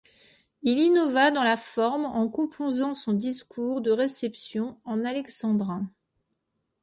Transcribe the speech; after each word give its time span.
Il 0.63 0.79
innova 0.79 1.29
dans 1.29 1.43
la 1.43 1.55
forme 1.55 2.05
en 2.05 2.27
composant 2.27 2.95
son 2.95 3.13
discours 3.13 3.81
de 3.81 3.91
réception 3.91 4.79
en 4.83 5.05
alexandrins. 5.05 5.91